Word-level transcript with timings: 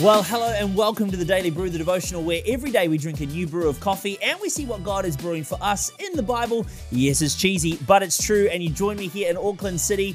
Well, 0.00 0.22
hello 0.22 0.46
and 0.46 0.76
welcome 0.76 1.10
to 1.10 1.16
the 1.16 1.24
Daily 1.24 1.50
Brew, 1.50 1.70
the 1.70 1.78
devotional 1.78 2.22
where 2.22 2.40
every 2.46 2.70
day 2.70 2.86
we 2.86 2.98
drink 2.98 3.20
a 3.20 3.26
new 3.26 3.48
brew 3.48 3.68
of 3.68 3.80
coffee 3.80 4.16
and 4.22 4.38
we 4.40 4.48
see 4.48 4.64
what 4.64 4.84
God 4.84 5.04
is 5.04 5.16
brewing 5.16 5.42
for 5.42 5.58
us 5.60 5.90
in 5.98 6.12
the 6.14 6.22
Bible. 6.22 6.64
Yes, 6.92 7.20
it's 7.20 7.34
cheesy, 7.34 7.80
but 7.84 8.04
it's 8.04 8.22
true. 8.22 8.46
And 8.46 8.62
you 8.62 8.70
join 8.70 8.96
me 8.96 9.08
here 9.08 9.28
in 9.28 9.36
Auckland 9.36 9.80
City 9.80 10.14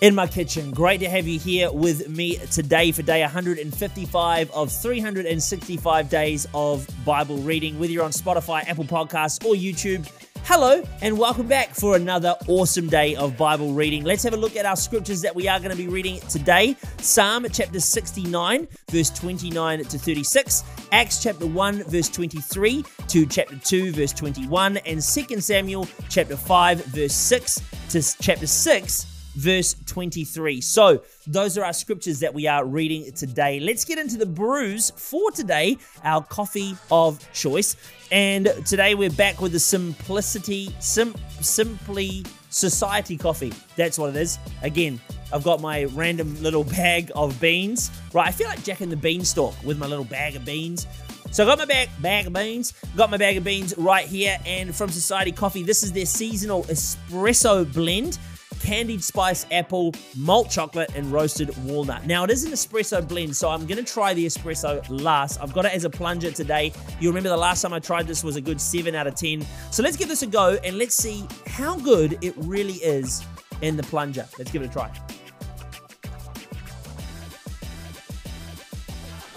in 0.00 0.14
my 0.14 0.26
kitchen. 0.26 0.70
Great 0.70 1.00
to 1.00 1.10
have 1.10 1.26
you 1.26 1.38
here 1.38 1.70
with 1.70 2.08
me 2.08 2.36
today 2.50 2.92
for 2.92 3.02
day 3.02 3.20
155 3.20 4.50
of 4.52 4.72
365 4.72 6.08
days 6.08 6.48
of 6.54 6.88
Bible 7.04 7.36
reading, 7.36 7.78
whether 7.78 7.92
you're 7.92 8.04
on 8.04 8.10
Spotify, 8.10 8.66
Apple 8.66 8.84
Podcasts, 8.84 9.44
or 9.44 9.54
YouTube. 9.54 10.10
Hello, 10.46 10.82
and 11.00 11.16
welcome 11.16 11.48
back 11.48 11.70
for 11.70 11.96
another 11.96 12.34
awesome 12.48 12.86
day 12.86 13.16
of 13.16 13.34
Bible 13.34 13.72
reading. 13.72 14.04
Let's 14.04 14.22
have 14.24 14.34
a 14.34 14.36
look 14.36 14.56
at 14.56 14.66
our 14.66 14.76
scriptures 14.76 15.22
that 15.22 15.34
we 15.34 15.48
are 15.48 15.58
going 15.58 15.70
to 15.70 15.76
be 15.76 15.88
reading 15.88 16.20
today 16.28 16.76
Psalm 16.98 17.46
chapter 17.50 17.80
69, 17.80 18.68
verse 18.90 19.08
29 19.08 19.84
to 19.84 19.98
36, 19.98 20.62
Acts 20.92 21.22
chapter 21.22 21.46
1, 21.46 21.84
verse 21.84 22.10
23 22.10 22.84
to 23.08 23.24
chapter 23.24 23.56
2, 23.56 23.92
verse 23.92 24.12
21, 24.12 24.76
and 24.76 25.00
2 25.00 25.40
Samuel 25.40 25.88
chapter 26.10 26.36
5, 26.36 26.84
verse 26.84 27.14
6 27.14 27.62
to 27.88 28.02
chapter 28.20 28.46
6 28.46 29.13
verse 29.34 29.76
23. 29.86 30.60
So, 30.60 31.02
those 31.26 31.56
are 31.58 31.64
our 31.64 31.72
scriptures 31.72 32.20
that 32.20 32.32
we 32.32 32.46
are 32.46 32.64
reading 32.64 33.10
today. 33.12 33.60
Let's 33.60 33.84
get 33.84 33.98
into 33.98 34.16
the 34.16 34.26
brews 34.26 34.90
for 34.96 35.30
today, 35.30 35.78
our 36.02 36.22
coffee 36.22 36.76
of 36.90 37.20
choice. 37.32 37.76
And 38.12 38.52
today 38.66 38.94
we're 38.94 39.10
back 39.10 39.40
with 39.40 39.52
the 39.52 39.58
simplicity, 39.58 40.74
sim, 40.78 41.14
simply 41.40 42.24
society 42.50 43.16
coffee. 43.16 43.52
That's 43.76 43.98
what 43.98 44.10
it 44.10 44.16
is. 44.16 44.38
Again, 44.62 45.00
I've 45.32 45.42
got 45.42 45.60
my 45.60 45.84
random 45.84 46.40
little 46.42 46.64
bag 46.64 47.10
of 47.16 47.40
beans. 47.40 47.90
Right, 48.12 48.28
I 48.28 48.30
feel 48.30 48.48
like 48.48 48.62
Jack 48.62 48.80
and 48.80 48.92
the 48.92 48.96
Beanstalk 48.96 49.54
with 49.64 49.78
my 49.78 49.86
little 49.86 50.04
bag 50.04 50.36
of 50.36 50.44
beans. 50.44 50.86
So 51.32 51.42
I 51.42 51.46
got 51.48 51.58
my 51.58 51.64
bag, 51.64 51.88
bag 52.00 52.28
of 52.28 52.32
beans, 52.32 52.74
got 52.96 53.10
my 53.10 53.16
bag 53.16 53.36
of 53.36 53.42
beans 53.42 53.74
right 53.76 54.06
here, 54.06 54.38
and 54.46 54.72
from 54.72 54.88
Society 54.88 55.32
Coffee, 55.32 55.64
this 55.64 55.82
is 55.82 55.90
their 55.90 56.06
seasonal 56.06 56.62
espresso 56.64 57.72
blend 57.72 58.20
candied 58.64 59.04
spice 59.04 59.44
apple, 59.52 59.92
malt 60.16 60.48
chocolate, 60.48 60.90
and 60.96 61.12
roasted 61.12 61.54
walnut. 61.64 62.06
Now, 62.06 62.24
it 62.24 62.30
is 62.30 62.44
an 62.44 62.52
espresso 62.52 63.06
blend, 63.06 63.36
so 63.36 63.50
I'm 63.50 63.66
going 63.66 63.82
to 63.82 63.92
try 63.92 64.14
the 64.14 64.24
espresso 64.24 64.84
last. 64.88 65.38
I've 65.40 65.52
got 65.52 65.66
it 65.66 65.74
as 65.74 65.84
a 65.84 65.90
plunger 65.90 66.30
today. 66.30 66.72
You 66.98 67.10
remember 67.10 67.28
the 67.28 67.36
last 67.36 67.60
time 67.60 67.74
I 67.74 67.78
tried 67.78 68.06
this 68.06 68.24
was 68.24 68.36
a 68.36 68.40
good 68.40 68.58
7 68.58 68.94
out 68.94 69.06
of 69.06 69.14
10. 69.14 69.46
So 69.70 69.82
let's 69.82 69.98
give 69.98 70.08
this 70.08 70.22
a 70.22 70.26
go 70.26 70.58
and 70.64 70.78
let's 70.78 70.94
see 70.94 71.26
how 71.46 71.76
good 71.78 72.18
it 72.24 72.34
really 72.38 72.74
is 72.74 73.22
in 73.60 73.76
the 73.76 73.82
plunger. 73.82 74.26
Let's 74.38 74.50
give 74.50 74.62
it 74.62 74.70
a 74.70 74.72
try. 74.72 74.90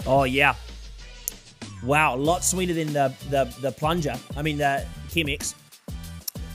Oh, 0.06 0.24
yeah. 0.24 0.54
Wow, 1.84 2.14
a 2.14 2.16
lot 2.16 2.42
sweeter 2.42 2.72
than 2.72 2.94
the, 2.94 3.14
the, 3.28 3.54
the 3.60 3.72
plunger. 3.72 4.14
I 4.38 4.42
mean, 4.42 4.56
the 4.56 4.86
Chemex. 5.08 5.54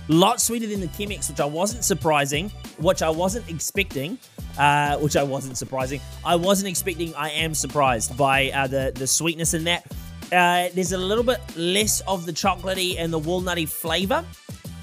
Lot 0.09 0.41
sweeter 0.41 0.67
than 0.67 0.81
the 0.81 0.87
Chemex, 0.87 1.29
which 1.29 1.39
I 1.39 1.45
wasn't 1.45 1.85
surprising, 1.85 2.49
which 2.77 3.01
I 3.01 3.09
wasn't 3.09 3.49
expecting, 3.49 4.17
uh, 4.57 4.97
which 4.97 5.15
I 5.15 5.23
wasn't 5.23 5.57
surprising. 5.57 6.01
I 6.25 6.35
wasn't 6.35 6.69
expecting. 6.69 7.15
I 7.15 7.29
am 7.29 7.53
surprised 7.53 8.17
by 8.17 8.51
uh, 8.51 8.67
the 8.67 8.91
the 8.93 9.07
sweetness 9.07 9.53
in 9.53 9.63
that. 9.63 9.85
Uh, 10.31 10.69
there's 10.73 10.91
a 10.91 10.97
little 10.97 11.23
bit 11.23 11.39
less 11.55 12.01
of 12.01 12.25
the 12.25 12.33
chocolatey 12.33 12.95
and 12.97 13.13
the 13.13 13.19
walnutty 13.19 13.67
flavor, 13.67 14.25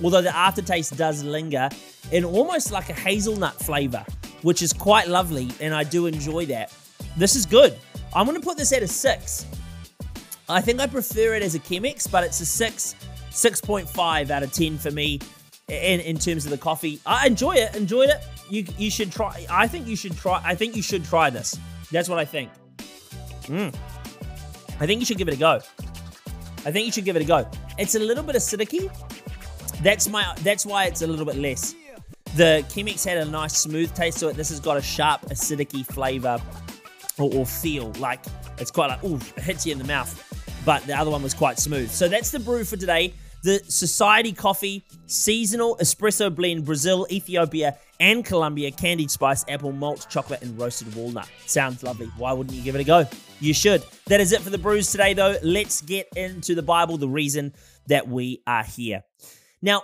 although 0.03 0.23
the 0.23 0.35
aftertaste 0.35 0.97
does 0.97 1.23
linger 1.23 1.69
in 2.13 2.25
almost 2.25 2.73
like 2.73 2.89
a 2.89 2.95
hazelnut 2.95 3.61
flavor, 3.61 4.05
which 4.43 4.63
is 4.63 4.73
quite 4.73 5.09
lovely, 5.09 5.51
and 5.61 5.75
I 5.75 5.85
do 5.85 6.07
enjoy 6.07 6.47
that. 6.47 6.73
This 7.17 7.37
is 7.37 7.45
good. 7.45 7.77
I'm 8.15 8.27
going 8.27 8.41
to 8.41 8.45
put 8.45 8.57
this 8.57 8.73
at 8.73 8.83
a 8.83 8.89
six. 8.89 9.45
I 10.49 10.61
think 10.61 10.81
I 10.81 10.87
prefer 10.87 11.35
it 11.35 11.43
as 11.43 11.55
a 11.55 11.61
Chemex, 11.61 12.11
but 12.11 12.25
it's 12.25 12.41
a 12.41 12.47
six 12.47 12.95
6.5 13.31 14.31
out 14.31 14.43
of 14.43 14.53
10 14.53 14.79
for 14.79 14.91
me 14.91 15.21
in, 15.69 16.01
in 16.01 16.19
terms 16.19 16.45
of 16.45 16.51
the 16.51 16.59
coffee. 16.59 17.01
I 17.07 17.27
enjoy 17.27 17.57
it, 17.57 17.75
enjoyed 17.75 18.11
it. 18.11 18.19
You 18.49 18.65
you 18.77 18.91
should 18.91 19.13
try. 19.13 19.47
I 19.49 19.69
think 19.69 19.87
you 19.87 19.95
should 19.95 20.17
try. 20.17 20.41
I 20.45 20.55
think 20.57 20.75
you 20.75 20.83
should 20.83 21.05
try 21.05 21.31
this. 21.31 21.57
That's 21.93 22.09
what 22.09 22.19
I 22.19 22.25
think. 22.25 22.51
Mm. 23.43 23.75
I 24.81 24.87
think 24.87 25.01
you 25.01 25.07
should 25.07 25.19
give 25.19 25.29
it 25.29 25.35
a 25.35 25.39
go. 25.39 25.61
I 26.67 26.73
think 26.73 26.87
you 26.87 26.93
should 26.93 27.05
give 27.05 27.17
it 27.17 27.23
a 27.23 27.25
go. 27.25 27.49
It's 27.79 27.95
a 27.95 28.01
little 28.01 28.25
bit 28.25 28.35
acidic 28.35 28.91
That's 29.83 30.09
my. 30.09 30.35
That's 30.41 30.67
why 30.67 30.87
it's 30.87 31.03
a 31.03 31.07
little 31.07 31.25
bit 31.25 31.37
less. 31.37 31.77
The 32.35 32.65
Chemex 32.69 33.05
had 33.05 33.19
a 33.19 33.25
nice 33.25 33.57
smooth 33.57 33.95
taste 33.95 34.19
to 34.21 34.29
it. 34.29 34.37
This 34.37 34.51
has 34.51 34.61
got 34.61 34.77
a 34.77 34.83
sharp 34.83 35.23
acidic 35.27 35.87
flavor 35.87 36.41
or, 37.19 37.33
or 37.35 37.47
feel. 37.47 37.93
Like 38.01 38.25
it's 38.59 38.73
quite 38.73 38.89
like 38.89 39.05
ooh, 39.05 39.21
it 39.37 39.43
hits 39.43 39.67
you 39.67 39.73
in 39.73 39.79
the 39.79 39.85
mouth 39.85 40.27
but 40.65 40.85
the 40.87 40.95
other 40.95 41.11
one 41.11 41.23
was 41.23 41.35
quite 41.35 41.59
smooth. 41.59 41.91
So 41.91 42.09
that's 42.09 42.31
the 42.31 42.39
brew 42.39 42.65
for 42.65 42.77
today. 42.77 43.15
The 43.43 43.63
Society 43.69 44.33
Coffee 44.33 44.85
Seasonal 45.07 45.77
Espresso 45.81 46.35
Blend 46.35 46.65
Brazil, 46.65 47.07
Ethiopia, 47.11 47.77
and 47.99 48.25
Colombia 48.25 48.71
Candied 48.71 49.11
Spice 49.11 49.45
Apple 49.49 49.73
Malt 49.73 50.07
Chocolate 50.11 50.43
and 50.43 50.59
Roasted 50.59 50.95
Walnut. 50.95 51.29
Sounds 51.47 51.83
lovely. 51.83 52.07
Why 52.17 52.33
wouldn't 52.33 52.57
you 52.57 52.63
give 52.63 52.75
it 52.75 52.81
a 52.81 52.85
go? 52.85 53.07
You 53.41 53.55
should. 53.55 53.83
That 54.07 54.21
is 54.21 54.33
it 54.33 54.41
for 54.43 54.51
the 54.51 54.59
brews 54.59 54.91
today, 54.91 55.15
though. 55.15 55.37
Let's 55.43 55.81
get 55.81 56.09
into 56.17 56.55
the 56.55 56.63
Bible, 56.63 56.99
the 56.99 57.09
reason 57.09 57.55
that 57.87 58.09
we 58.09 58.43
are 58.47 58.63
here. 58.63 59.05
Now, 59.63 59.83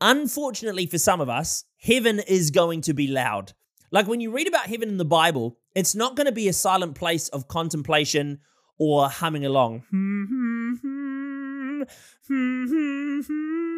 unfortunately 0.00 0.86
for 0.86 0.98
some 0.98 1.20
of 1.20 1.28
us, 1.28 1.64
heaven 1.80 2.20
is 2.20 2.50
going 2.50 2.82
to 2.82 2.94
be 2.94 3.06
loud. 3.08 3.52
Like 3.90 4.06
when 4.06 4.20
you 4.20 4.30
read 4.30 4.48
about 4.48 4.66
heaven 4.66 4.88
in 4.88 4.98
the 4.98 5.04
Bible, 5.04 5.56
it's 5.74 5.94
not 5.94 6.14
going 6.14 6.26
to 6.26 6.32
be 6.32 6.48
a 6.48 6.52
silent 6.52 6.94
place 6.94 7.28
of 7.28 7.48
contemplation 7.48 8.40
or 8.78 9.08
humming 9.08 9.44
along. 9.46 9.84
Hmm, 9.90 10.24
hmm, 10.24 10.74
hmm, 10.82 11.82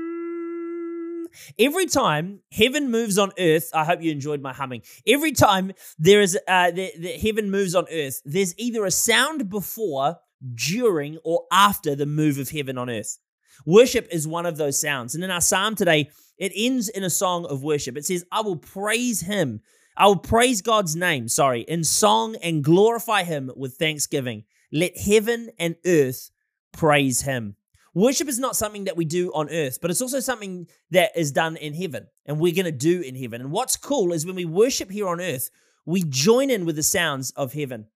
Every 1.58 1.86
time 1.86 2.40
heaven 2.52 2.90
moves 2.90 3.18
on 3.18 3.32
earth, 3.38 3.70
I 3.72 3.84
hope 3.84 4.02
you 4.02 4.10
enjoyed 4.10 4.40
my 4.40 4.52
humming. 4.52 4.82
Every 5.06 5.32
time 5.32 5.72
there 5.98 6.20
is 6.20 6.38
uh, 6.48 6.70
the, 6.70 6.92
the 6.98 7.12
heaven 7.12 7.50
moves 7.50 7.74
on 7.74 7.86
earth, 7.92 8.20
there's 8.24 8.58
either 8.58 8.84
a 8.84 8.90
sound 8.90 9.48
before, 9.48 10.16
during, 10.54 11.18
or 11.24 11.44
after 11.52 11.94
the 11.94 12.06
move 12.06 12.38
of 12.38 12.50
heaven 12.50 12.78
on 12.78 12.90
earth. 12.90 13.18
Worship 13.66 14.08
is 14.10 14.26
one 14.26 14.46
of 14.46 14.56
those 14.56 14.80
sounds. 14.80 15.14
And 15.14 15.22
in 15.22 15.30
our 15.30 15.40
psalm 15.40 15.76
today, 15.76 16.10
it 16.38 16.52
ends 16.56 16.88
in 16.88 17.04
a 17.04 17.10
song 17.10 17.44
of 17.46 17.62
worship. 17.62 17.96
It 17.96 18.06
says, 18.06 18.24
I 18.32 18.40
will 18.40 18.56
praise 18.56 19.20
him. 19.20 19.60
I 19.96 20.06
will 20.06 20.16
praise 20.16 20.62
God's 20.62 20.96
name, 20.96 21.28
sorry, 21.28 21.60
in 21.62 21.84
song 21.84 22.36
and 22.42 22.64
glorify 22.64 23.24
him 23.24 23.50
with 23.54 23.74
thanksgiving. 23.74 24.44
Let 24.72 24.96
heaven 24.96 25.50
and 25.58 25.76
earth 25.84 26.30
praise 26.72 27.22
him. 27.22 27.56
Worship 27.94 28.28
is 28.28 28.38
not 28.38 28.54
something 28.54 28.84
that 28.84 28.96
we 28.96 29.04
do 29.04 29.32
on 29.32 29.50
earth, 29.50 29.78
but 29.82 29.90
it's 29.90 30.00
also 30.00 30.20
something 30.20 30.68
that 30.92 31.10
is 31.16 31.32
done 31.32 31.56
in 31.56 31.74
heaven 31.74 32.06
and 32.24 32.38
we're 32.38 32.54
going 32.54 32.64
to 32.64 32.72
do 32.72 33.00
in 33.00 33.16
heaven. 33.16 33.40
And 33.40 33.50
what's 33.50 33.76
cool 33.76 34.12
is 34.12 34.24
when 34.24 34.36
we 34.36 34.44
worship 34.44 34.90
here 34.90 35.08
on 35.08 35.20
earth, 35.20 35.50
we 35.84 36.04
join 36.04 36.50
in 36.50 36.66
with 36.66 36.76
the 36.76 36.84
sounds 36.84 37.32
of 37.32 37.52
heaven. 37.52 37.86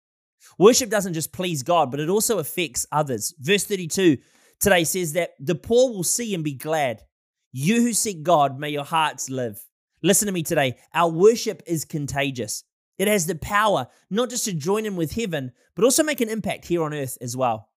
Worship 0.58 0.90
doesn't 0.90 1.14
just 1.14 1.32
please 1.32 1.62
God, 1.62 1.90
but 1.92 2.00
it 2.00 2.08
also 2.08 2.38
affects 2.38 2.86
others. 2.90 3.34
Verse 3.38 3.64
32 3.64 4.18
today 4.60 4.82
says 4.84 5.12
that 5.12 5.30
the 5.38 5.54
poor 5.54 5.90
will 5.90 6.04
see 6.04 6.34
and 6.34 6.42
be 6.42 6.54
glad. 6.54 7.02
You 7.52 7.82
who 7.82 7.92
seek 7.92 8.24
God, 8.24 8.58
may 8.58 8.70
your 8.70 8.84
hearts 8.84 9.30
live. 9.30 9.64
Listen 10.02 10.26
to 10.26 10.32
me 10.32 10.42
today. 10.42 10.76
Our 10.92 11.10
worship 11.10 11.62
is 11.66 11.84
contagious. 11.84 12.64
It 12.98 13.08
has 13.08 13.26
the 13.26 13.36
power 13.36 13.86
not 14.10 14.30
just 14.30 14.44
to 14.46 14.52
join 14.52 14.86
in 14.86 14.96
with 14.96 15.12
heaven, 15.12 15.52
but 15.76 15.84
also 15.84 16.02
make 16.02 16.20
an 16.20 16.28
impact 16.28 16.66
here 16.66 16.82
on 16.82 16.92
earth 16.92 17.16
as 17.20 17.36
well. 17.36 17.68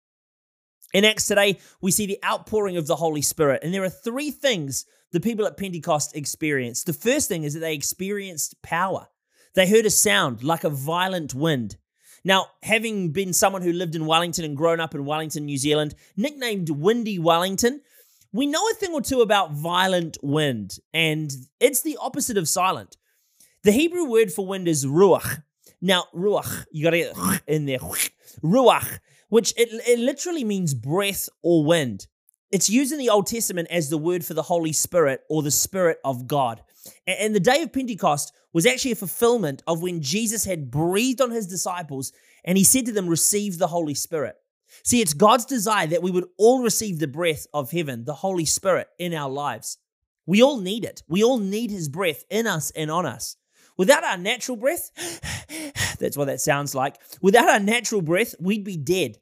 In 0.93 1.03
Acts 1.03 1.27
today, 1.27 1.59
we 1.81 1.91
see 1.91 2.05
the 2.05 2.19
outpouring 2.23 2.77
of 2.77 2.87
the 2.87 2.95
Holy 2.95 3.21
Spirit, 3.21 3.61
and 3.63 3.73
there 3.73 3.83
are 3.83 3.89
three 3.89 4.31
things 4.31 4.85
the 5.11 5.19
people 5.19 5.45
at 5.45 5.57
Pentecost 5.57 6.15
experienced. 6.15 6.85
The 6.85 6.93
first 6.93 7.27
thing 7.27 7.43
is 7.43 7.53
that 7.53 7.59
they 7.59 7.73
experienced 7.73 8.61
power. 8.61 9.07
They 9.53 9.67
heard 9.67 9.85
a 9.85 9.89
sound 9.89 10.43
like 10.43 10.63
a 10.63 10.69
violent 10.69 11.33
wind. 11.33 11.77
Now, 12.23 12.47
having 12.63 13.11
been 13.11 13.33
someone 13.33 13.61
who 13.61 13.73
lived 13.73 13.95
in 13.95 14.05
Wellington 14.05 14.45
and 14.45 14.55
grown 14.55 14.79
up 14.79 14.95
in 14.95 15.05
Wellington, 15.05 15.45
New 15.45 15.57
Zealand, 15.57 15.95
nicknamed 16.15 16.69
Windy 16.69 17.19
Wellington, 17.19 17.81
we 18.31 18.47
know 18.47 18.65
a 18.69 18.73
thing 18.75 18.93
or 18.93 19.01
two 19.01 19.21
about 19.21 19.51
violent 19.51 20.17
wind, 20.21 20.77
and 20.93 21.31
it's 21.59 21.81
the 21.81 21.97
opposite 22.01 22.37
of 22.37 22.47
silent. 22.47 22.97
The 23.63 23.71
Hebrew 23.71 24.05
word 24.05 24.31
for 24.31 24.45
wind 24.45 24.67
is 24.67 24.85
ruach. 24.85 25.43
Now, 25.81 26.05
ruach, 26.13 26.65
you 26.71 26.83
got 26.83 26.91
to 26.91 26.97
get 26.97 27.41
in 27.47 27.65
there. 27.65 27.79
Ruach, 28.43 28.99
which 29.29 29.53
it, 29.57 29.69
it 29.87 29.99
literally 29.99 30.43
means 30.43 30.73
breath 30.73 31.29
or 31.41 31.65
wind. 31.65 32.07
It's 32.51 32.69
used 32.69 32.93
in 32.93 32.99
the 32.99 33.09
Old 33.09 33.27
Testament 33.27 33.67
as 33.69 33.89
the 33.89 33.97
word 33.97 34.23
for 34.23 34.33
the 34.33 34.43
Holy 34.43 34.71
Spirit 34.71 35.21
or 35.29 35.41
the 35.41 35.51
Spirit 35.51 35.99
of 36.05 36.27
God. 36.27 36.61
And 37.05 37.35
the 37.35 37.39
day 37.41 37.61
of 37.61 37.73
Pentecost 37.73 38.31
was 38.53 38.65
actually 38.65 38.93
a 38.93 38.95
fulfillment 38.95 39.61
of 39.67 39.81
when 39.81 40.01
Jesus 40.01 40.45
had 40.45 40.71
breathed 40.71 41.19
on 41.19 41.31
his 41.31 41.47
disciples 41.47 42.13
and 42.45 42.57
he 42.57 42.63
said 42.63 42.85
to 42.85 42.93
them, 42.93 43.07
Receive 43.07 43.57
the 43.57 43.67
Holy 43.67 43.93
Spirit. 43.93 44.35
See, 44.83 45.01
it's 45.01 45.13
God's 45.13 45.45
desire 45.45 45.87
that 45.87 46.01
we 46.01 46.11
would 46.11 46.27
all 46.37 46.63
receive 46.63 46.99
the 46.99 47.07
breath 47.07 47.47
of 47.53 47.71
heaven, 47.71 48.05
the 48.05 48.13
Holy 48.13 48.45
Spirit, 48.45 48.87
in 48.97 49.13
our 49.13 49.29
lives. 49.29 49.77
We 50.25 50.41
all 50.41 50.59
need 50.59 50.85
it. 50.85 51.03
We 51.07 51.23
all 51.23 51.39
need 51.39 51.71
his 51.71 51.89
breath 51.89 52.23
in 52.29 52.47
us 52.47 52.71
and 52.71 52.89
on 52.91 53.05
us. 53.05 53.35
Without 53.77 54.03
our 54.03 54.17
natural 54.17 54.57
breath, 54.57 54.91
That's 55.99 56.17
what 56.17 56.25
that 56.25 56.41
sounds 56.41 56.75
like. 56.75 56.97
Without 57.21 57.49
our 57.49 57.59
natural 57.59 58.01
breath, 58.01 58.35
we'd 58.39 58.63
be 58.63 58.77
dead. 58.77 59.17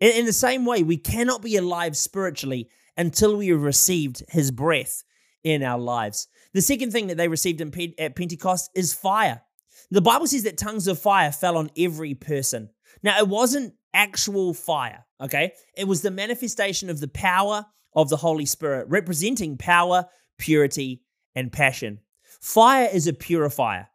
In, 0.00 0.26
the 0.26 0.32
same 0.32 0.66
way, 0.66 0.82
we 0.82 0.98
cannot 0.98 1.42
be 1.42 1.56
alive 1.56 1.96
spiritually 1.96 2.68
until 2.96 3.36
we 3.36 3.48
have 3.48 3.62
received 3.62 4.22
his 4.28 4.50
breath 4.50 5.04
in 5.42 5.62
our 5.62 5.78
lives. 5.78 6.28
The 6.52 6.60
second 6.60 6.90
thing 6.90 7.06
that 7.06 7.16
they 7.16 7.28
received 7.28 7.60
in, 7.60 7.72
at 7.98 8.16
Pentecost 8.16 8.70
is 8.74 8.92
fire. 8.92 9.42
The 9.90 10.02
Bible 10.02 10.26
says 10.26 10.42
that 10.42 10.58
tongues 10.58 10.86
of 10.86 10.98
fire 10.98 11.32
fell 11.32 11.56
on 11.56 11.70
every 11.78 12.14
person. 12.14 12.70
Now, 13.02 13.18
it 13.18 13.28
wasn't 13.28 13.74
actual 13.94 14.52
fire, 14.52 15.06
okay? 15.20 15.52
It 15.76 15.88
was 15.88 16.02
the 16.02 16.10
manifestation 16.10 16.90
of 16.90 17.00
the 17.00 17.08
power 17.08 17.64
of 17.94 18.10
the 18.10 18.16
Holy 18.16 18.46
Spirit, 18.46 18.88
representing 18.88 19.56
power, 19.56 20.06
purity, 20.38 21.02
and 21.34 21.52
passion. 21.52 22.00
Fire 22.40 22.88
is 22.92 23.06
a 23.06 23.12
purifier. 23.12 23.88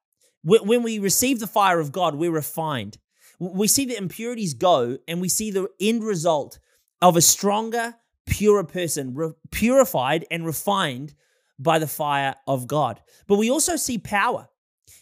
When 0.44 0.84
we 0.84 1.00
receive 1.00 1.40
the 1.40 1.48
fire 1.48 1.80
of 1.80 1.92
God, 1.92 2.16
we're 2.16 2.32
refined. 2.32 2.98
We 3.40 3.68
see 3.68 3.86
the 3.86 3.98
impurities 3.98 4.54
go, 4.54 4.98
and 5.08 5.22
we 5.22 5.30
see 5.30 5.52
the 5.52 5.68
end 5.80 6.04
result 6.04 6.60
of 7.02 7.16
a 7.16 7.22
stronger, 7.22 7.96
purer 8.26 8.64
person, 8.64 9.36
purified 9.52 10.26
and 10.30 10.46
refined 10.46 11.14
by 11.58 11.80
the 11.80 11.88
fire 11.88 12.36
of 12.48 12.68
God. 12.68 13.02
But 13.28 13.38
we 13.38 13.50
also 13.52 13.76
see 13.76 13.98
power. 13.98 14.48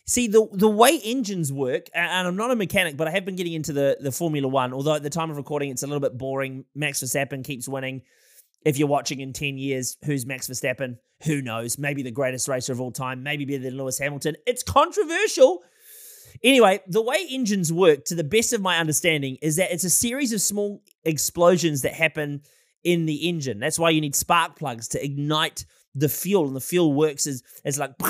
See, 0.06 0.28
the, 0.28 0.48
the 0.52 0.68
way 0.68 1.00
engines 1.04 1.54
work, 1.54 1.88
and 1.94 2.28
I'm 2.28 2.36
not 2.36 2.52
a 2.52 2.56
mechanic, 2.56 2.98
but 2.98 3.08
I 3.08 3.12
have 3.12 3.26
been 3.26 3.36
getting 3.36 3.54
into 3.54 3.74
the, 3.74 3.98
the 4.00 4.12
Formula 4.12 4.48
One, 4.48 4.74
although 4.74 4.96
at 4.96 5.04
the 5.04 5.10
time 5.10 5.30
of 5.30 5.38
recording, 5.38 5.70
it's 5.70 5.84
a 5.84 5.88
little 5.88 6.00
bit 6.00 6.18
boring. 6.18 6.66
Max 6.74 7.02
Verstappen 7.02 7.44
keeps 7.44 7.68
winning. 7.68 8.02
If 8.66 8.78
you're 8.78 8.88
watching 8.88 9.20
in 9.20 9.34
10 9.34 9.58
years, 9.58 9.98
who's 10.04 10.26
Max 10.26 10.48
Verstappen? 10.48 10.98
Who 11.24 11.42
knows? 11.42 11.78
Maybe 11.78 12.04
the 12.04 12.12
greatest 12.12 12.48
racer 12.48 12.72
of 12.72 12.82
all 12.82 12.92
time, 12.92 13.24
maybe 13.24 13.46
better 13.46 13.64
than 13.64 13.78
Lewis 13.78 14.00
Hamilton. 14.00 14.36
It's 14.46 14.64
controversial. 14.64 15.64
Anyway, 16.44 16.80
the 16.88 17.02
way 17.02 17.26
engines 17.30 17.72
work, 17.74 18.06
to 18.06 18.16
the 18.16 18.24
best 18.24 18.54
of 18.54 18.62
my 18.62 18.78
understanding, 18.78 19.38
is 19.42 19.58
that 19.58 19.72
it's 19.72 19.84
a 19.84 19.90
series 19.90 20.32
of 20.32 20.42
small 20.42 20.82
explosions 21.04 21.82
that 21.82 21.94
happen 21.94 22.42
in 22.84 23.06
the 23.06 23.28
engine. 23.28 23.60
That's 23.60 23.80
why 23.80 23.90
you 23.90 24.02
need 24.02 24.16
spark 24.16 24.58
plugs 24.58 24.88
to 24.90 25.04
ignite 25.04 25.66
the 25.96 26.10
fuel, 26.10 26.48
and 26.48 26.56
the 26.56 26.62
fuel 26.62 26.94
works 26.94 27.28
as, 27.28 27.44
as 27.66 27.80
like 27.80 27.92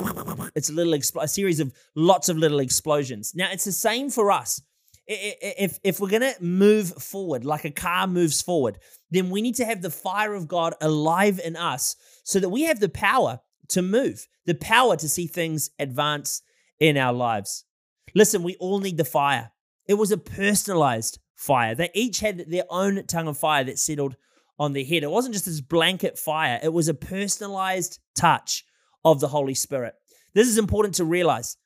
it's 0.56 0.70
a 0.70 0.74
little 0.74 0.94
expl- 0.94 1.24
a 1.24 1.28
series 1.28 1.60
of 1.60 1.74
lots 1.96 2.30
of 2.30 2.38
little 2.38 2.60
explosions. 2.60 3.34
Now 3.36 3.50
it's 3.52 3.66
the 3.66 3.72
same 3.72 4.10
for 4.10 4.32
us. 4.32 4.62
If 5.12 5.80
if 5.84 6.00
we're 6.00 6.10
gonna 6.10 6.36
move 6.40 6.90
forward 7.02 7.44
like 7.44 7.66
a 7.66 7.72
car 7.72 8.06
moves 8.06 8.44
forward, 8.44 8.78
then 9.10 9.32
we 9.32 9.42
need 9.42 9.56
to 9.56 9.66
have 9.66 9.82
the 9.82 9.90
fire 9.90 10.36
of 10.36 10.48
God 10.48 10.76
alive 10.82 11.40
in 11.44 11.56
us, 11.56 11.96
so 12.24 12.40
that 12.40 12.50
we 12.50 12.64
have 12.64 12.80
the 12.80 12.90
power 12.90 13.40
to 13.70 13.82
move, 13.82 14.28
the 14.46 14.54
power 14.54 14.96
to 14.98 15.10
see 15.10 15.26
things 15.26 15.72
advance 15.80 16.44
in 16.80 16.96
our 16.96 17.12
lives. 17.12 17.66
Listen, 18.14 18.44
we 18.44 18.56
all 18.58 18.80
need 18.80 18.98
the 18.98 19.06
fire. 19.06 19.52
It 19.88 19.96
was 19.96 20.12
a 20.12 20.18
personalized 20.18 21.18
fire. 21.36 21.74
They 21.74 21.90
each 21.96 22.20
had 22.20 22.46
their 22.48 22.66
own 22.70 23.04
tongue 23.08 23.28
of 23.28 23.38
fire 23.38 23.64
that 23.64 23.80
settled 23.80 24.16
on 24.60 24.74
their 24.74 24.86
head. 24.86 25.02
It 25.02 25.10
wasn't 25.10 25.34
just 25.34 25.46
this 25.46 25.62
blanket 25.62 26.20
fire, 26.20 26.60
it 26.62 26.72
was 26.74 26.88
a 26.88 26.94
personalized 26.94 27.98
touch 28.16 28.64
of 29.04 29.20
the 29.20 29.30
Holy 29.30 29.56
Spirit. 29.56 29.96
This 30.36 30.48
is 30.48 30.60
important 30.60 30.96
to 30.96 31.06
realize. 31.06 31.58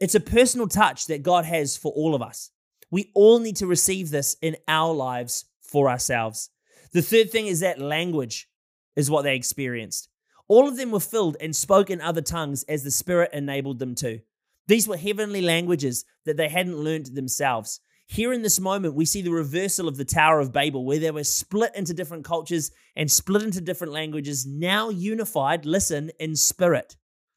It's 0.00 0.14
a 0.14 0.20
personal 0.20 0.68
touch 0.68 1.06
that 1.06 1.22
God 1.22 1.46
has 1.46 1.76
for 1.78 1.92
all 1.92 2.14
of 2.14 2.20
us. 2.20 2.50
We 2.90 3.10
all 3.14 3.38
need 3.38 3.56
to 3.56 3.66
receive 3.66 4.10
this 4.10 4.36
in 4.42 4.56
our 4.66 4.92
lives 4.92 5.44
for 5.60 5.88
ourselves. 5.88 6.50
The 6.92 7.02
third 7.02 7.30
thing 7.30 7.46
is 7.46 7.60
that 7.60 7.78
language 7.78 8.48
is 8.96 9.10
what 9.10 9.22
they 9.22 9.36
experienced. 9.36 10.08
All 10.48 10.66
of 10.66 10.76
them 10.76 10.90
were 10.90 11.00
filled 11.00 11.36
and 11.40 11.54
spoke 11.54 11.90
in 11.90 12.00
other 12.00 12.22
tongues 12.22 12.64
as 12.64 12.82
the 12.82 12.90
Spirit 12.90 13.30
enabled 13.32 13.78
them 13.78 13.94
to. 13.96 14.20
These 14.66 14.88
were 14.88 14.96
heavenly 14.96 15.40
languages 15.40 16.04
that 16.24 16.36
they 16.36 16.48
hadn't 16.48 16.78
learned 16.78 17.06
themselves. 17.06 17.80
Here 18.06 18.32
in 18.32 18.42
this 18.42 18.58
moment, 18.58 18.94
we 18.94 19.04
see 19.04 19.22
the 19.22 19.30
reversal 19.30 19.86
of 19.86 19.96
the 19.96 20.04
Tower 20.04 20.40
of 20.40 20.52
Babel, 20.52 20.84
where 20.84 20.98
they 20.98 21.12
were 21.12 21.22
split 21.22 21.70
into 21.76 21.94
different 21.94 22.24
cultures 22.24 22.72
and 22.96 23.08
split 23.08 23.42
into 23.42 23.60
different 23.60 23.92
languages, 23.92 24.44
now 24.44 24.88
unified, 24.88 25.64
listen, 25.64 26.10
in 26.18 26.34
spirit. 26.34 26.96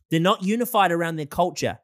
They're 0.10 0.20
not 0.20 0.42
unified 0.42 0.92
around 0.92 1.18
their 1.18 1.28
culture, 1.28 1.78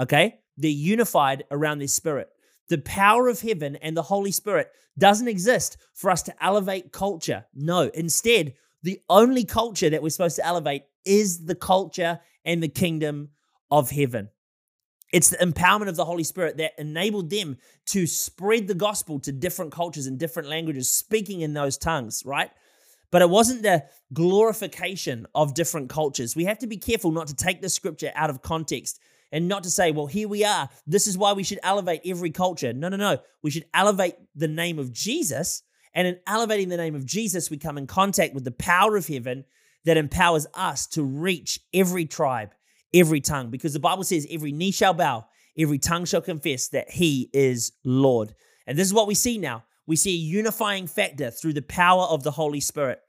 okay? 0.00 0.38
They're 0.56 0.70
unified 0.70 1.44
around 1.50 1.80
their 1.80 1.88
spirit. 1.88 2.28
The 2.68 2.78
power 2.78 3.28
of 3.28 3.40
heaven 3.40 3.76
and 3.76 3.96
the 3.96 4.02
Holy 4.02 4.32
Spirit 4.32 4.70
doesn't 4.98 5.28
exist 5.28 5.78
for 5.94 6.10
us 6.10 6.22
to 6.24 6.44
elevate 6.44 6.92
culture. 6.92 7.46
No, 7.54 7.82
instead, 7.94 8.54
the 8.82 9.00
only 9.08 9.44
culture 9.44 9.90
that 9.90 10.02
we're 10.02 10.10
supposed 10.10 10.36
to 10.36 10.46
elevate 10.46 10.82
is 11.04 11.46
the 11.46 11.54
culture 11.54 12.20
and 12.44 12.62
the 12.62 12.68
kingdom 12.68 13.30
of 13.70 13.90
heaven. 13.90 14.28
It's 15.12 15.30
the 15.30 15.38
empowerment 15.38 15.88
of 15.88 15.96
the 15.96 16.04
Holy 16.04 16.24
Spirit 16.24 16.58
that 16.58 16.72
enabled 16.78 17.30
them 17.30 17.56
to 17.86 18.06
spread 18.06 18.68
the 18.68 18.74
gospel 18.74 19.18
to 19.20 19.32
different 19.32 19.72
cultures 19.72 20.06
and 20.06 20.18
different 20.18 20.48
languages, 20.48 20.90
speaking 20.90 21.40
in 21.40 21.54
those 21.54 21.78
tongues, 21.78 22.22
right? 22.26 22.50
But 23.10 23.22
it 23.22 23.30
wasn't 23.30 23.62
the 23.62 23.86
glorification 24.12 25.26
of 25.34 25.54
different 25.54 25.88
cultures. 25.88 26.36
We 26.36 26.44
have 26.44 26.58
to 26.58 26.66
be 26.66 26.76
careful 26.76 27.10
not 27.10 27.28
to 27.28 27.34
take 27.34 27.62
the 27.62 27.70
scripture 27.70 28.12
out 28.14 28.28
of 28.28 28.42
context 28.42 29.00
and 29.30 29.48
not 29.48 29.62
to 29.64 29.70
say, 29.70 29.90
well, 29.90 30.06
here 30.06 30.28
we 30.28 30.44
are. 30.44 30.68
This 30.86 31.06
is 31.06 31.18
why 31.18 31.32
we 31.32 31.42
should 31.42 31.60
elevate 31.62 32.02
every 32.04 32.30
culture. 32.30 32.72
No, 32.72 32.88
no, 32.88 32.96
no. 32.96 33.18
We 33.42 33.50
should 33.50 33.66
elevate 33.74 34.14
the 34.34 34.48
name 34.48 34.78
of 34.78 34.92
Jesus. 34.92 35.62
And 35.94 36.06
in 36.06 36.18
elevating 36.26 36.68
the 36.68 36.76
name 36.76 36.94
of 36.94 37.04
Jesus, 37.04 37.50
we 37.50 37.58
come 37.58 37.78
in 37.78 37.86
contact 37.86 38.34
with 38.34 38.44
the 38.44 38.52
power 38.52 38.96
of 38.96 39.06
heaven 39.06 39.44
that 39.84 39.96
empowers 39.96 40.46
us 40.54 40.86
to 40.88 41.02
reach 41.02 41.60
every 41.72 42.06
tribe, 42.06 42.50
every 42.92 43.20
tongue, 43.20 43.50
because 43.50 43.72
the 43.72 43.80
Bible 43.80 44.04
says 44.04 44.26
every 44.30 44.52
knee 44.52 44.70
shall 44.70 44.94
bow, 44.94 45.26
every 45.58 45.78
tongue 45.78 46.04
shall 46.04 46.20
confess 46.20 46.68
that 46.68 46.90
he 46.90 47.30
is 47.32 47.72
Lord. 47.84 48.34
And 48.66 48.78
this 48.78 48.86
is 48.86 48.94
what 48.94 49.06
we 49.06 49.14
see 49.14 49.38
now. 49.38 49.64
We 49.86 49.96
see 49.96 50.12
a 50.12 50.18
unifying 50.18 50.86
factor 50.86 51.30
through 51.30 51.54
the 51.54 51.62
power 51.62 52.04
of 52.04 52.22
the 52.22 52.32
Holy 52.32 52.60
Spirit. 52.60 53.00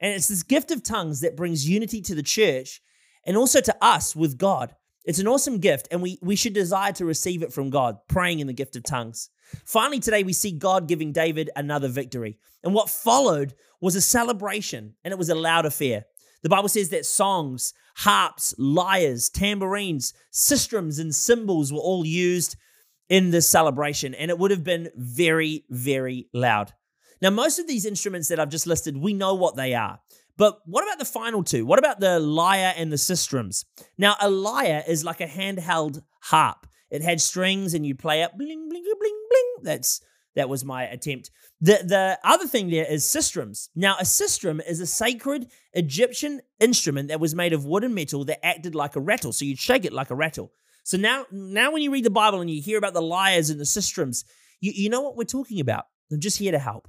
And 0.00 0.12
it's 0.12 0.28
this 0.28 0.42
gift 0.42 0.70
of 0.70 0.82
tongues 0.82 1.22
that 1.22 1.36
brings 1.36 1.68
unity 1.68 2.02
to 2.02 2.14
the 2.14 2.22
church 2.22 2.82
and 3.24 3.36
also 3.36 3.60
to 3.62 3.74
us 3.80 4.14
with 4.14 4.36
God. 4.36 4.74
It's 5.06 5.20
an 5.20 5.28
awesome 5.28 5.58
gift, 5.58 5.86
and 5.92 6.02
we, 6.02 6.18
we 6.20 6.34
should 6.34 6.52
desire 6.52 6.92
to 6.94 7.04
receive 7.04 7.42
it 7.42 7.52
from 7.52 7.70
God, 7.70 7.96
praying 8.08 8.40
in 8.40 8.48
the 8.48 8.52
gift 8.52 8.74
of 8.74 8.82
tongues. 8.82 9.30
Finally, 9.64 10.00
today 10.00 10.24
we 10.24 10.32
see 10.32 10.50
God 10.50 10.88
giving 10.88 11.12
David 11.12 11.48
another 11.54 11.86
victory. 11.86 12.38
And 12.64 12.74
what 12.74 12.90
followed 12.90 13.54
was 13.80 13.94
a 13.94 14.00
celebration, 14.00 14.94
and 15.04 15.12
it 15.12 15.18
was 15.18 15.28
a 15.28 15.36
loud 15.36 15.64
affair. 15.64 16.06
The 16.42 16.48
Bible 16.48 16.68
says 16.68 16.88
that 16.88 17.06
songs, 17.06 17.72
harps, 17.98 18.52
lyres, 18.58 19.28
tambourines, 19.28 20.12
sistrums, 20.32 21.00
and 21.00 21.14
cymbals 21.14 21.72
were 21.72 21.78
all 21.78 22.04
used 22.04 22.56
in 23.08 23.30
this 23.30 23.48
celebration, 23.48 24.12
and 24.12 24.28
it 24.28 24.38
would 24.40 24.50
have 24.50 24.64
been 24.64 24.90
very, 24.96 25.64
very 25.70 26.26
loud. 26.34 26.72
Now, 27.22 27.30
most 27.30 27.60
of 27.60 27.68
these 27.68 27.86
instruments 27.86 28.28
that 28.28 28.40
I've 28.40 28.50
just 28.50 28.66
listed, 28.66 28.96
we 28.96 29.14
know 29.14 29.34
what 29.34 29.54
they 29.54 29.72
are. 29.74 30.00
But 30.36 30.60
what 30.66 30.84
about 30.84 30.98
the 30.98 31.04
final 31.04 31.42
two? 31.42 31.64
What 31.64 31.78
about 31.78 32.00
the 32.00 32.20
lyre 32.20 32.74
and 32.76 32.92
the 32.92 32.96
sistrums? 32.96 33.64
Now, 33.96 34.16
a 34.20 34.28
lyre 34.28 34.84
is 34.86 35.04
like 35.04 35.20
a 35.20 35.26
handheld 35.26 36.02
harp. 36.20 36.66
It 36.90 37.02
had 37.02 37.20
strings 37.20 37.74
and 37.74 37.86
you 37.86 37.94
play 37.94 38.22
it 38.22 38.32
bling, 38.36 38.68
bling, 38.68 38.84
bling, 38.84 39.20
bling. 39.30 39.54
That's 39.62 40.00
that 40.34 40.48
was 40.48 40.64
my 40.64 40.84
attempt. 40.84 41.30
The 41.60 41.80
the 41.82 42.18
other 42.22 42.46
thing 42.46 42.68
there 42.68 42.84
is 42.84 43.04
sistrums. 43.04 43.68
Now, 43.74 43.96
a 43.98 44.04
sistrum 44.04 44.60
is 44.68 44.80
a 44.80 44.86
sacred 44.86 45.48
Egyptian 45.72 46.42
instrument 46.60 47.08
that 47.08 47.20
was 47.20 47.34
made 47.34 47.52
of 47.52 47.64
wood 47.64 47.84
and 47.84 47.94
metal 47.94 48.24
that 48.26 48.44
acted 48.44 48.74
like 48.74 48.96
a 48.96 49.00
rattle. 49.00 49.32
So 49.32 49.44
you'd 49.46 49.58
shake 49.58 49.84
it 49.84 49.92
like 49.92 50.10
a 50.10 50.14
rattle. 50.14 50.52
So 50.84 50.96
now, 50.96 51.24
now 51.32 51.72
when 51.72 51.82
you 51.82 51.90
read 51.90 52.04
the 52.04 52.10
Bible 52.10 52.40
and 52.40 52.50
you 52.50 52.62
hear 52.62 52.78
about 52.78 52.94
the 52.94 53.02
lyres 53.02 53.50
and 53.50 53.58
the 53.58 53.64
sistrums, 53.64 54.24
you, 54.60 54.72
you 54.74 54.88
know 54.88 55.00
what 55.00 55.16
we're 55.16 55.24
talking 55.24 55.58
about. 55.58 55.86
I'm 56.12 56.20
just 56.20 56.38
here 56.38 56.52
to 56.52 56.58
help. 56.58 56.88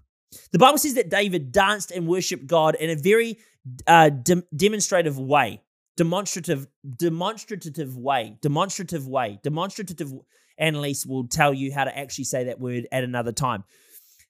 The 0.52 0.60
Bible 0.60 0.78
says 0.78 0.96
that 0.96 1.10
David 1.10 1.52
danced 1.52 1.92
and 1.92 2.08
worshiped 2.08 2.48
God 2.48 2.76
in 2.76 2.90
a 2.90 2.96
very 2.96 3.40
uh, 3.86 4.10
de- 4.10 4.44
demonstrative 4.56 5.18
way, 5.18 5.62
demonstrative, 5.96 6.68
demonstrative 6.96 7.98
way, 7.98 8.38
demonstrative 8.42 9.08
way, 9.08 9.40
demonstrative. 9.44 10.14
Annalise 10.60 11.06
will 11.06 11.28
tell 11.28 11.54
you 11.54 11.72
how 11.72 11.84
to 11.84 11.96
actually 11.96 12.24
say 12.24 12.46
that 12.46 12.60
word 12.60 12.88
at 12.92 13.04
another 13.04 13.32
time. 13.32 13.64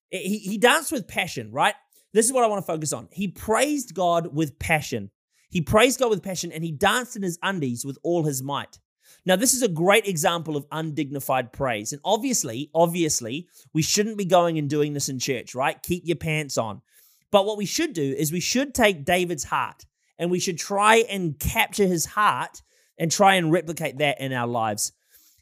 He, 0.10 0.40
he 0.40 0.58
danced 0.58 0.92
with 0.92 1.08
passion, 1.08 1.52
right? 1.52 1.74
This 2.14 2.26
is 2.26 2.34
what 2.34 2.44
I 2.44 2.48
want 2.48 2.66
to 2.66 2.72
focus 2.72 2.94
on. 2.94 3.08
He 3.12 3.28
praised 3.28 3.94
God 3.94 4.34
with 4.34 4.60
passion. 4.60 5.12
He 5.50 5.62
praised 5.62 6.00
God 6.00 6.10
with 6.10 6.24
passion 6.24 6.52
and 6.52 6.64
he 6.64 6.72
danced 6.72 7.16
in 7.16 7.24
his 7.24 7.40
undies 7.42 7.86
with 7.86 7.98
all 8.04 8.26
his 8.26 8.44
might. 8.44 8.80
Now, 9.28 9.36
this 9.36 9.54
is 9.54 9.62
a 9.62 9.68
great 9.68 10.08
example 10.08 10.56
of 10.56 10.66
undignified 10.72 11.52
praise. 11.52 11.92
And 11.92 12.00
obviously, 12.06 12.72
obviously, 12.74 13.50
we 13.74 13.82
shouldn't 13.82 14.18
be 14.18 14.24
going 14.24 14.58
and 14.58 14.70
doing 14.70 14.94
this 14.94 15.10
in 15.10 15.20
church, 15.20 15.54
right? 15.54 15.84
Keep 15.84 16.04
your 16.06 16.16
pants 16.16 16.58
on. 16.58 16.82
But 17.30 17.46
what 17.46 17.58
we 17.58 17.66
should 17.66 17.92
do 17.92 18.16
is 18.18 18.32
we 18.32 18.40
should 18.40 18.74
take 18.74 19.04
David's 19.04 19.44
heart 19.44 19.86
and 20.18 20.32
we 20.32 20.40
should 20.40 20.58
try 20.58 21.04
and 21.10 21.38
capture 21.38 21.86
his 21.86 22.06
heart 22.06 22.62
and 22.98 23.12
try 23.12 23.36
and 23.36 23.52
replicate 23.52 23.98
that 23.98 24.22
in 24.22 24.32
our 24.32 24.48
lives. 24.48 24.94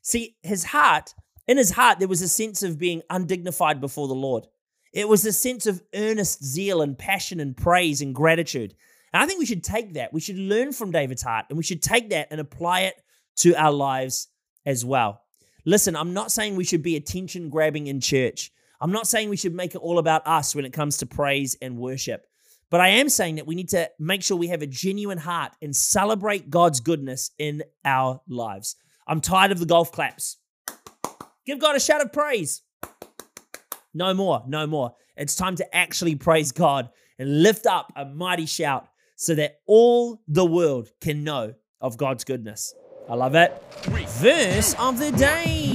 See, 0.02 0.36
his 0.42 0.64
heart, 0.64 1.14
in 1.48 1.58
his 1.58 1.70
heart, 1.70 2.00
there 2.00 2.08
was 2.08 2.24
a 2.24 2.28
sense 2.28 2.64
of 2.64 2.80
being 2.80 3.04
undignified 3.12 3.82
before 3.82 4.08
the 4.08 4.16
Lord. 4.16 4.48
It 4.94 5.08
was 5.08 5.24
a 5.28 5.32
sense 5.32 5.68
of 5.68 5.84
earnest 5.94 6.44
zeal 6.44 6.82
and 6.82 6.98
passion 6.98 7.40
and 7.40 7.56
praise 7.56 8.02
and 8.02 8.16
gratitude. 8.16 8.74
And 9.14 9.22
I 9.22 9.28
think 9.28 9.38
we 9.38 9.46
should 9.46 9.64
take 9.64 9.94
that. 9.94 10.12
We 10.12 10.22
should 10.22 10.40
learn 10.40 10.72
from 10.74 10.90
David's 10.90 11.22
heart 11.22 11.46
and 11.50 11.58
we 11.58 11.64
should 11.64 11.84
take 11.84 12.10
that 12.10 12.30
and 12.32 12.42
apply 12.42 12.82
it 12.82 12.96
to 13.38 13.56
our 13.56 13.72
lives 13.72 14.28
as 14.66 14.84
well. 14.84 15.22
Listen, 15.66 15.96
I'm 15.96 16.14
not 16.14 16.32
saying 16.32 16.56
we 16.56 16.64
should 16.64 16.84
be 16.84 16.96
attention 16.96 17.50
grabbing 17.50 17.88
in 17.88 18.00
church. 18.00 18.52
I'm 18.80 18.92
not 18.92 19.08
saying 19.08 19.30
we 19.30 19.38
should 19.38 19.56
make 19.56 19.74
it 19.74 19.80
all 19.80 20.00
about 20.00 20.28
us 20.28 20.54
when 20.54 20.66
it 20.66 20.74
comes 20.74 20.98
to 20.98 21.06
praise 21.06 21.58
and 21.62 21.78
worship. 21.78 22.26
But 22.70 22.82
I 22.82 22.90
am 22.90 23.10
saying 23.10 23.36
that 23.36 23.48
we 23.48 23.56
need 23.56 23.70
to 23.70 23.90
make 24.00 24.22
sure 24.22 24.38
we 24.38 24.48
have 24.48 24.62
a 24.62 24.68
genuine 24.68 25.18
heart 25.18 25.54
and 25.62 25.76
celebrate 25.76 26.50
God's 26.50 26.80
goodness 26.80 27.32
in 27.38 27.64
our 27.84 28.22
lives. 28.28 28.76
I'm 29.08 29.22
tired 29.22 29.52
of 29.52 29.60
the 29.60 29.66
golf 29.66 29.92
claps. 29.92 30.38
Give 31.46 31.60
God 31.60 31.76
a 31.76 31.80
shout 31.80 32.02
of 32.02 32.12
praise. 32.12 32.64
No 33.94 34.14
more, 34.14 34.44
no 34.48 34.68
more. 34.68 34.94
It's 35.16 35.36
time 35.36 35.56
to 35.58 35.76
actually 35.76 36.16
praise 36.16 36.52
God 36.52 36.90
and 37.18 37.44
lift 37.44 37.66
up 37.66 37.94
a 37.96 38.06
mighty 38.06 38.46
shout 38.46 38.88
so 39.16 39.36
that 39.36 39.60
all 39.66 40.22
the 40.28 40.46
world 40.46 40.90
can 41.00 41.24
know 41.24 41.54
of 41.80 41.98
God's 41.98 42.24
goodness. 42.24 42.74
I 43.08 43.14
love 43.14 43.36
it. 43.36 43.62
Verse 44.20 44.74
of 44.80 44.98
the 44.98 45.12
day. 45.12 45.74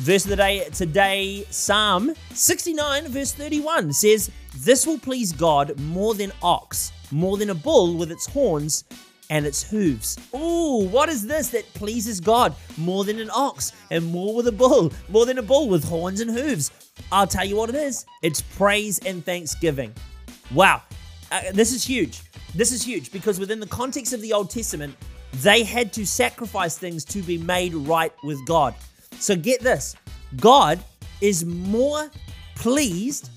Verse 0.00 0.24
of 0.24 0.30
the 0.30 0.36
day 0.36 0.68
today, 0.72 1.44
Psalm 1.50 2.14
69, 2.34 3.08
verse 3.08 3.32
31 3.32 3.92
says, 3.92 4.30
This 4.58 4.86
will 4.86 4.98
please 4.98 5.32
God 5.32 5.78
more 5.80 6.14
than 6.14 6.32
ox, 6.42 6.92
more 7.10 7.38
than 7.38 7.50
a 7.50 7.54
bull 7.54 7.96
with 7.96 8.12
its 8.12 8.26
horns 8.26 8.84
and 9.30 9.46
its 9.46 9.62
hooves. 9.62 10.18
Ooh, 10.34 10.86
what 10.90 11.08
is 11.08 11.26
this 11.26 11.48
that 11.48 11.72
pleases 11.72 12.20
God 12.20 12.54
more 12.76 13.04
than 13.04 13.18
an 13.18 13.30
ox 13.32 13.72
and 13.90 14.04
more 14.04 14.34
with 14.34 14.48
a 14.48 14.52
bull, 14.52 14.92
more 15.08 15.24
than 15.24 15.38
a 15.38 15.42
bull 15.42 15.68
with 15.68 15.84
horns 15.84 16.20
and 16.20 16.30
hooves? 16.30 16.70
I'll 17.10 17.26
tell 17.26 17.44
you 17.44 17.56
what 17.56 17.70
it 17.70 17.76
is 17.76 18.04
it's 18.22 18.42
praise 18.42 18.98
and 19.06 19.24
thanksgiving. 19.24 19.94
Wow, 20.52 20.82
uh, 21.32 21.40
this 21.54 21.72
is 21.72 21.84
huge. 21.84 22.20
This 22.54 22.72
is 22.72 22.82
huge 22.82 23.12
because 23.12 23.38
within 23.40 23.60
the 23.60 23.66
context 23.66 24.12
of 24.12 24.20
the 24.20 24.32
Old 24.32 24.50
Testament, 24.50 24.94
they 25.34 25.62
had 25.62 25.92
to 25.94 26.06
sacrifice 26.06 26.76
things 26.76 27.04
to 27.06 27.22
be 27.22 27.38
made 27.38 27.74
right 27.74 28.12
with 28.22 28.44
God. 28.46 28.74
So 29.18 29.36
get 29.36 29.60
this 29.60 29.96
God 30.36 30.80
is 31.20 31.44
more 31.44 32.10
pleased 32.56 33.30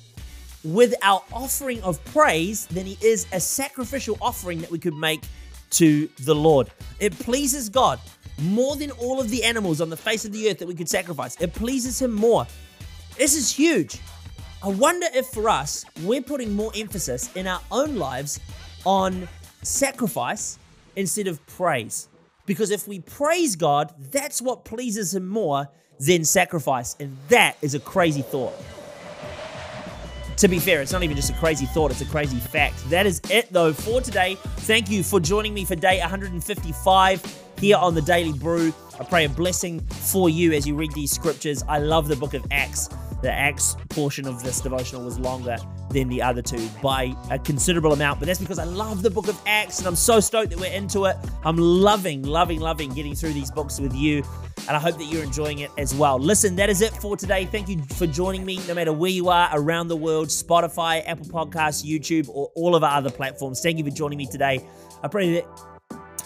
with 0.63 0.93
our 1.01 1.21
offering 1.31 1.81
of 1.81 2.03
praise 2.05 2.65
than 2.67 2.85
he 2.85 2.97
is 3.05 3.27
a 3.33 3.39
sacrificial 3.39 4.17
offering 4.21 4.59
that 4.61 4.71
we 4.71 4.79
could 4.79 4.95
make 4.95 5.23
to 5.71 6.07
the 6.21 6.33
Lord. 6.33 6.69
It 6.99 7.17
pleases 7.19 7.69
God 7.69 7.99
more 8.39 8.75
than 8.75 8.91
all 8.91 9.19
of 9.19 9.29
the 9.29 9.43
animals 9.43 9.81
on 9.81 9.89
the 9.89 9.97
face 9.97 10.25
of 10.25 10.31
the 10.31 10.49
earth 10.49 10.59
that 10.59 10.67
we 10.67 10.75
could 10.75 10.89
sacrifice. 10.89 11.39
It 11.41 11.53
pleases 11.53 12.01
him 12.01 12.13
more. 12.13 12.47
This 13.17 13.35
is 13.35 13.51
huge. 13.51 13.99
I 14.63 14.69
wonder 14.69 15.07
if 15.13 15.27
for 15.27 15.49
us, 15.49 15.85
we're 16.03 16.21
putting 16.21 16.53
more 16.53 16.71
emphasis 16.75 17.35
in 17.35 17.47
our 17.47 17.61
own 17.71 17.97
lives 17.97 18.39
on 18.85 19.27
sacrifice 19.61 20.57
instead 20.95 21.27
of 21.27 21.45
praise. 21.47 22.09
Because 22.45 22.71
if 22.71 22.87
we 22.87 22.99
praise 22.99 23.55
God, 23.55 23.93
that's 24.11 24.41
what 24.41 24.65
pleases 24.65 25.15
Him 25.15 25.27
more 25.27 25.69
than 25.99 26.25
sacrifice. 26.25 26.95
And 26.99 27.17
that 27.29 27.57
is 27.61 27.75
a 27.75 27.79
crazy 27.79 28.21
thought. 28.21 28.53
To 30.37 30.47
be 30.47 30.59
fair, 30.59 30.81
it's 30.81 30.91
not 30.91 31.03
even 31.03 31.15
just 31.15 31.29
a 31.29 31.35
crazy 31.35 31.67
thought, 31.67 31.91
it's 31.91 32.01
a 32.01 32.05
crazy 32.05 32.39
fact. 32.39 32.89
That 32.89 33.05
is 33.05 33.21
it, 33.29 33.53
though, 33.53 33.71
for 33.71 34.01
today. 34.01 34.35
Thank 34.61 34.89
you 34.89 35.03
for 35.03 35.19
joining 35.19 35.53
me 35.53 35.63
for 35.63 35.75
day 35.75 35.99
155 35.99 37.41
here 37.59 37.77
on 37.77 37.93
the 37.93 38.01
Daily 38.01 38.33
Brew. 38.33 38.73
I 38.99 39.03
pray 39.03 39.25
a 39.25 39.29
blessing 39.29 39.79
for 39.79 40.29
you 40.29 40.51
as 40.53 40.67
you 40.67 40.75
read 40.75 40.91
these 40.93 41.11
scriptures. 41.11 41.63
I 41.67 41.79
love 41.79 42.07
the 42.07 42.15
book 42.15 42.33
of 42.33 42.45
Acts. 42.51 42.89
The 43.21 43.31
Acts 43.31 43.77
portion 43.89 44.27
of 44.27 44.43
this 44.43 44.59
devotional 44.59 45.05
was 45.05 45.19
longer 45.19 45.57
than 45.93 46.09
the 46.09 46.21
other 46.21 46.41
two 46.41 46.67
by 46.81 47.15
a 47.31 47.39
considerable 47.39 47.93
amount, 47.93 48.19
but 48.19 48.25
that's 48.25 48.39
because 48.39 48.59
I 48.59 48.65
love 48.65 49.01
the 49.01 49.09
book 49.09 49.27
of 49.27 49.39
Acts 49.45 49.79
and 49.79 49.87
I'm 49.87 49.95
so 49.95 50.19
stoked 50.19 50.49
that 50.49 50.59
we're 50.59 50.73
into 50.73 51.05
it. 51.05 51.15
I'm 51.45 51.57
loving, 51.57 52.23
loving, 52.23 52.59
loving 52.59 52.93
getting 52.93 53.15
through 53.15 53.33
these 53.33 53.51
books 53.51 53.79
with 53.79 53.95
you, 53.95 54.23
and 54.67 54.75
I 54.75 54.79
hope 54.79 54.97
that 54.97 55.05
you're 55.05 55.23
enjoying 55.23 55.59
it 55.59 55.71
as 55.77 55.93
well. 55.93 56.19
Listen, 56.19 56.55
that 56.57 56.69
is 56.69 56.81
it 56.81 56.93
for 56.93 57.15
today. 57.15 57.45
Thank 57.45 57.69
you 57.69 57.81
for 57.95 58.07
joining 58.07 58.45
me, 58.45 58.59
no 58.67 58.73
matter 58.73 58.93
where 58.93 59.11
you 59.11 59.29
are 59.29 59.49
around 59.53 59.87
the 59.87 59.95
world 59.95 60.27
Spotify, 60.27 61.07
Apple 61.07 61.25
Podcasts, 61.25 61.85
YouTube, 61.85 62.29
or 62.29 62.51
all 62.55 62.75
of 62.75 62.83
our 62.83 62.97
other 62.97 63.11
platforms. 63.11 63.61
Thank 63.61 63.77
you 63.77 63.83
for 63.83 63.91
joining 63.91 64.17
me 64.17 64.25
today. 64.25 64.65
I 65.03 65.07
pray 65.07 65.33
that 65.33 65.72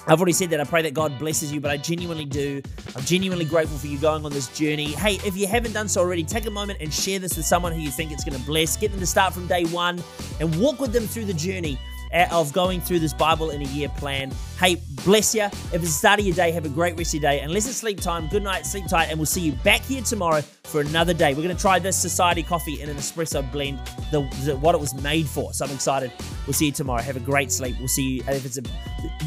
I've 0.09 0.19
already 0.19 0.31
said 0.31 0.49
that. 0.51 0.61
I 0.61 0.63
pray 0.63 0.81
that 0.83 0.93
God 0.93 1.19
blesses 1.19 1.51
you, 1.51 1.59
but 1.59 1.69
I 1.69 1.75
genuinely 1.75 2.23
do. 2.23 2.61
I'm 2.95 3.03
genuinely 3.03 3.43
grateful 3.43 3.77
for 3.77 3.87
you 3.87 3.97
going 3.97 4.23
on 4.23 4.31
this 4.31 4.47
journey. 4.57 4.93
Hey, 4.93 5.15
if 5.25 5.35
you 5.35 5.47
haven't 5.47 5.73
done 5.73 5.89
so 5.89 5.99
already, 5.99 6.23
take 6.23 6.45
a 6.45 6.51
moment 6.51 6.79
and 6.81 6.93
share 6.93 7.19
this 7.19 7.35
with 7.35 7.45
someone 7.45 7.73
who 7.73 7.81
you 7.81 7.91
think 7.91 8.13
it's 8.13 8.23
going 8.23 8.39
to 8.39 8.45
bless. 8.45 8.77
Get 8.77 8.91
them 8.91 9.01
to 9.01 9.05
start 9.05 9.33
from 9.33 9.47
day 9.47 9.65
one 9.65 10.01
and 10.39 10.57
walk 10.61 10.79
with 10.79 10.93
them 10.93 11.07
through 11.07 11.25
the 11.25 11.33
journey 11.33 11.77
of 12.25 12.51
going 12.53 12.81
through 12.81 12.99
this 12.99 13.13
Bible 13.13 13.51
in 13.51 13.61
a 13.61 13.65
year 13.65 13.89
plan. 13.89 14.31
Hey, 14.59 14.81
bless 15.05 15.35
you. 15.35 15.43
If 15.43 15.73
it's 15.75 15.83
the 15.83 15.87
start 15.87 16.19
of 16.19 16.25
your 16.25 16.35
day, 16.35 16.51
have 16.51 16.65
a 16.65 16.69
great 16.69 16.97
rest 16.97 17.13
of 17.13 17.21
your 17.21 17.31
day. 17.31 17.41
Unless 17.41 17.67
it's 17.67 17.77
sleep 17.77 18.01
time, 18.01 18.27
good 18.27 18.43
night, 18.43 18.65
sleep 18.65 18.87
tight, 18.87 19.05
and 19.05 19.19
we'll 19.19 19.25
see 19.25 19.41
you 19.41 19.51
back 19.63 19.81
here 19.81 20.01
tomorrow 20.01 20.41
for 20.63 20.81
another 20.81 21.13
day. 21.13 21.33
We're 21.33 21.43
going 21.43 21.55
to 21.55 21.61
try 21.61 21.79
this 21.79 21.97
Society 21.97 22.43
coffee 22.43 22.81
in 22.81 22.89
an 22.89 22.97
espresso 22.97 23.49
blend, 23.51 23.79
the, 24.11 24.21
the, 24.43 24.57
what 24.57 24.73
it 24.75 24.81
was 24.81 24.93
made 25.01 25.27
for. 25.27 25.53
So 25.53 25.65
I'm 25.65 25.71
excited. 25.71 26.11
We'll 26.45 26.53
see 26.53 26.67
you 26.67 26.71
tomorrow. 26.71 27.01
Have 27.01 27.17
a 27.17 27.21
great 27.21 27.51
sleep. 27.51 27.75
We'll 27.79 27.87
see 27.87 28.17
you. 28.17 28.23
If 28.27 28.45
it's 28.45 28.57
a, 28.57 28.63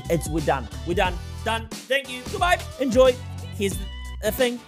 it's 0.08 0.28
we're 0.28 0.40
done. 0.40 0.68
We're 0.86 0.94
done. 0.94 1.14
Done. 1.44 1.68
Thank 1.70 2.10
you. 2.10 2.22
Goodbye. 2.30 2.58
Enjoy. 2.80 3.14
Here's 3.56 3.76
the 4.22 4.32
thing. 4.32 4.58